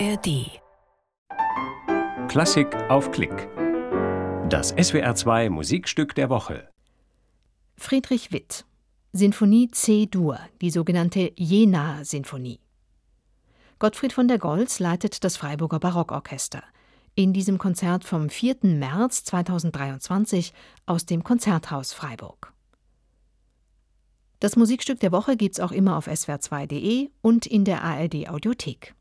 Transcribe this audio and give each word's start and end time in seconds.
ARD. 0.00 0.60
Klassik 2.28 2.74
auf 2.88 3.12
Klick. 3.12 3.48
Das 4.48 4.74
SWR2 4.74 5.50
Musikstück 5.50 6.16
der 6.16 6.30
Woche. 6.30 6.68
Friedrich 7.76 8.32
Witt. 8.32 8.64
Sinfonie 9.12 9.70
C-Dur, 9.70 10.40
die 10.60 10.70
sogenannte 10.70 11.32
Jena-Sinfonie. 11.36 12.58
Gottfried 13.78 14.12
von 14.12 14.26
der 14.26 14.38
Goltz 14.38 14.80
leitet 14.80 15.22
das 15.22 15.36
Freiburger 15.36 15.78
Barockorchester. 15.78 16.64
In 17.14 17.32
diesem 17.32 17.58
Konzert 17.58 18.02
vom 18.04 18.30
4. 18.30 18.56
März 18.62 19.22
2023 19.24 20.52
aus 20.86 21.06
dem 21.06 21.22
Konzerthaus 21.22 21.92
Freiburg. 21.92 22.52
Das 24.40 24.56
Musikstück 24.56 24.98
der 24.98 25.12
Woche 25.12 25.36
gibt's 25.36 25.60
auch 25.60 25.72
immer 25.72 25.96
auf 25.96 26.08
swr2.de 26.08 27.10
und 27.20 27.46
in 27.46 27.64
der 27.64 27.84
ARD 27.84 28.28
Audiothek. 28.28 28.96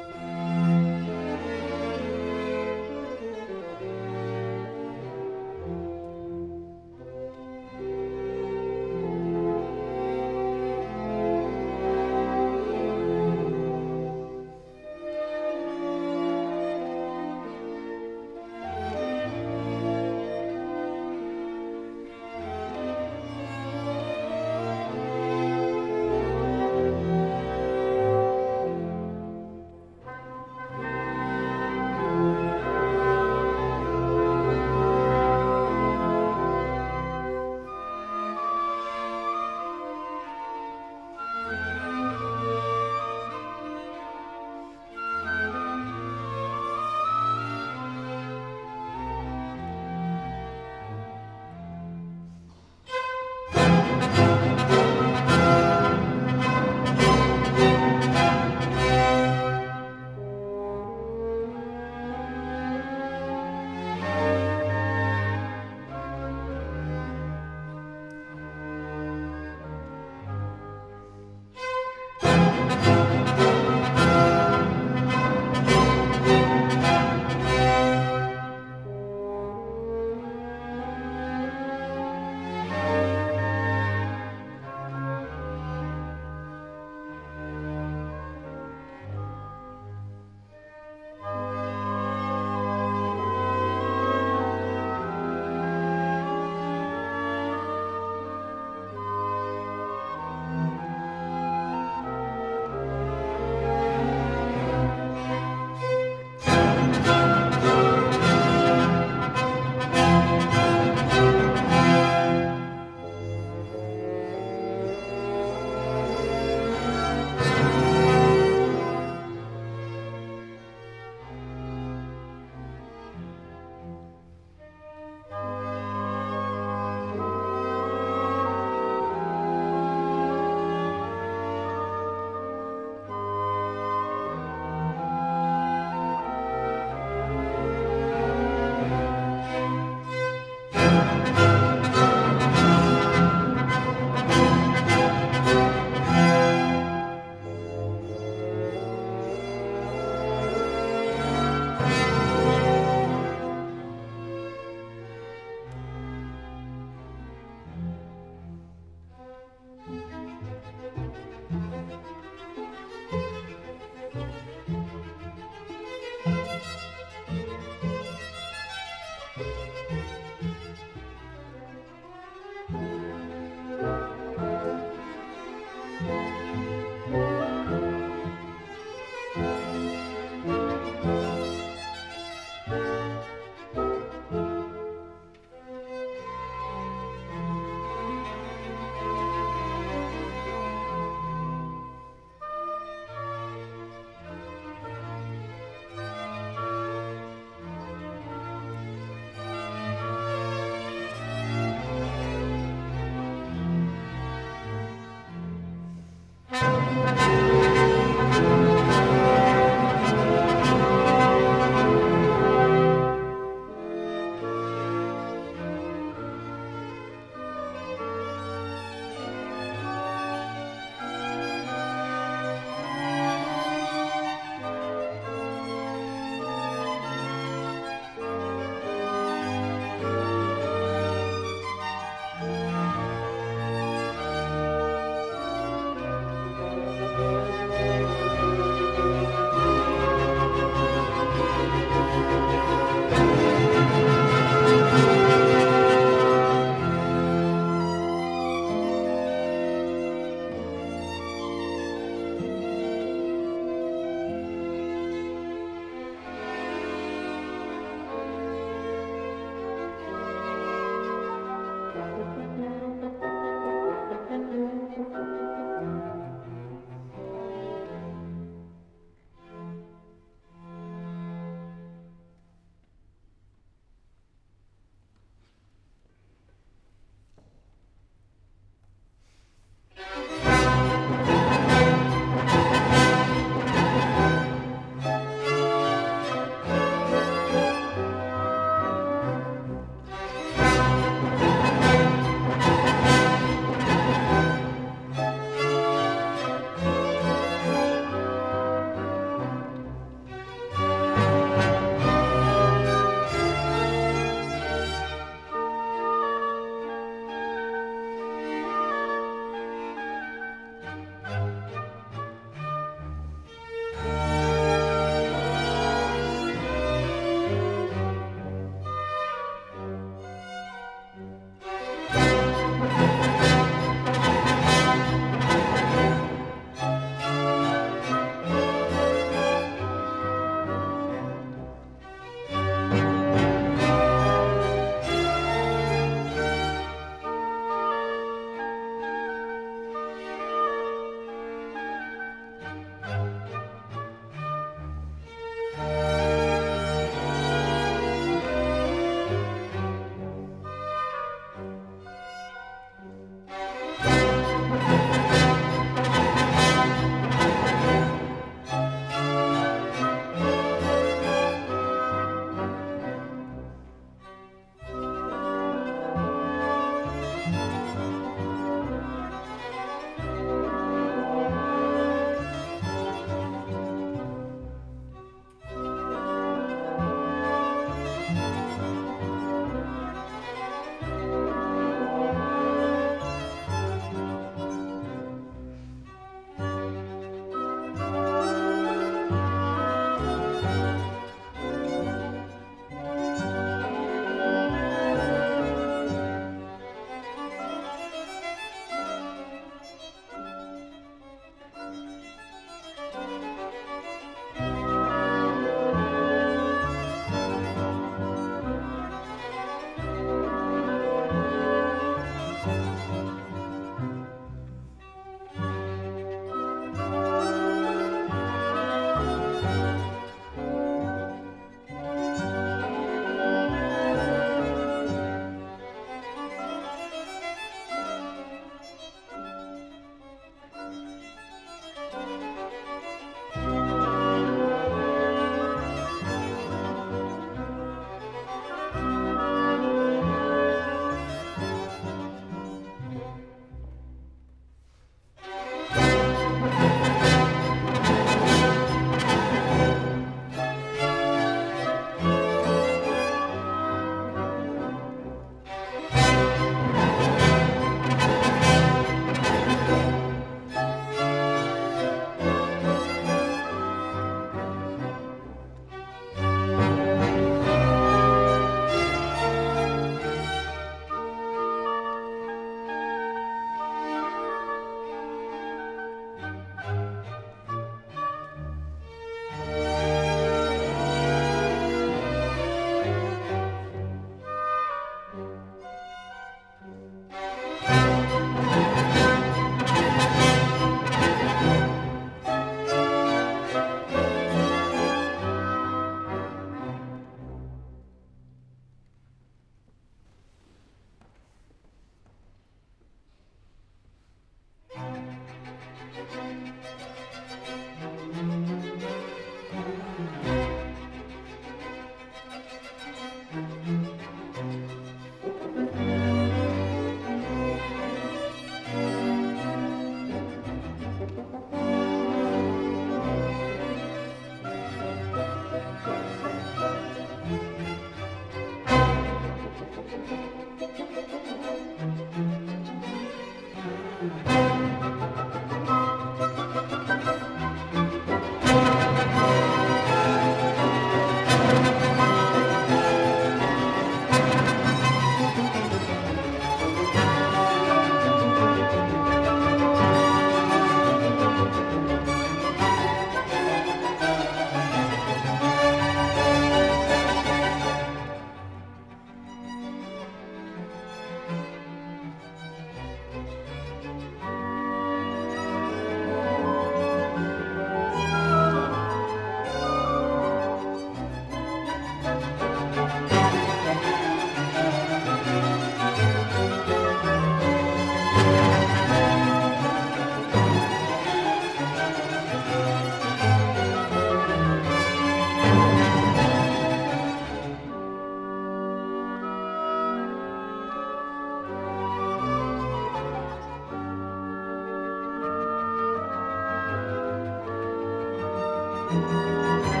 Música 599.11 600.00